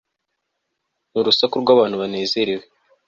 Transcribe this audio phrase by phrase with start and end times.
[1.11, 2.65] ni urusaku rw'abantu banezerewe